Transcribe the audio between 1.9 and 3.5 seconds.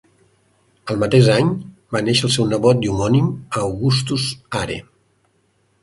va néixer el seu nebot i homònim,